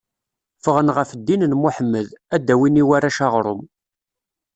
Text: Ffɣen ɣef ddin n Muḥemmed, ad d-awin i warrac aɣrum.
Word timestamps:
Ffɣen 0.59 0.89
ɣef 0.97 1.09
ddin 1.19 1.47
n 1.51 1.57
Muḥemmed, 1.61 2.07
ad 2.35 2.41
d-awin 2.45 2.81
i 2.81 2.83
warrac 2.87 3.17
aɣrum. 3.25 3.61